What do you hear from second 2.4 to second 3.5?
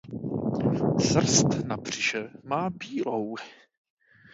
má bílou.